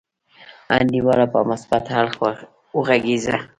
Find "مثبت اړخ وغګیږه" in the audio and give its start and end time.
1.49-3.37